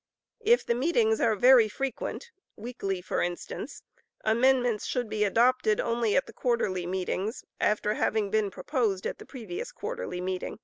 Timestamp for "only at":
5.79-6.25